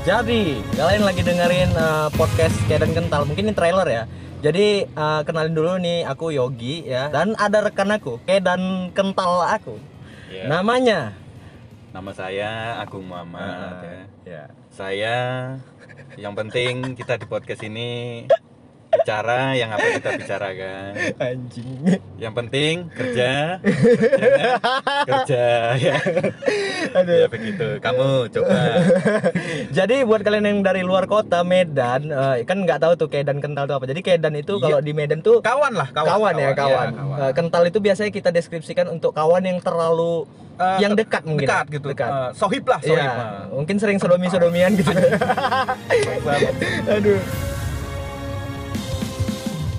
[0.00, 3.28] Jadi, kalian lagi dengerin uh, podcast Kedan Kental.
[3.28, 4.02] Mungkin ini trailer ya.
[4.40, 7.12] Jadi, uh, kenalin dulu nih, aku Yogi ya.
[7.12, 9.76] Dan ada rekan aku, Kedan Kental aku.
[10.32, 10.48] Ya.
[10.48, 11.12] Namanya
[11.90, 14.00] Nama saya Agung Muhammad ya.
[14.22, 14.44] ya.
[14.70, 15.16] Saya
[16.14, 18.24] yang penting kita di podcast ini
[18.90, 20.90] bicara yang apa kita bicarakan.
[21.16, 21.70] Anjing.
[22.18, 23.30] Yang penting kerja,
[23.62, 24.46] kerja,
[25.06, 25.44] kerja
[25.78, 25.96] ya.
[26.92, 27.16] Aduh.
[27.16, 27.66] Ya begitu.
[27.78, 28.56] Kamu coba.
[29.70, 33.64] Jadi buat kalian yang dari luar kota Medan, eh, kan nggak tahu tuh Kedan Kental
[33.64, 33.84] itu apa.
[33.86, 36.88] Jadi Kedan itu kalau di Medan tuh kawan lah kawan, kawan, ya kawan.
[36.88, 37.18] Iya, kawan.
[37.20, 40.26] Eh, kental itu biasanya kita deskripsikan untuk kawan yang terlalu
[40.60, 41.48] Eh, yang dekat mungkin.
[41.48, 42.10] dekat gitu Dekat.
[42.12, 44.92] Eh, sohib lah sohib Iya, mungkin sering sodomi-sodomian gitu.
[46.92, 47.16] Aduh.